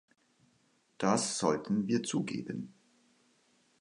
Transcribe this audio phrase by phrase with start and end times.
[0.97, 2.73] Das sollten wir zugeben.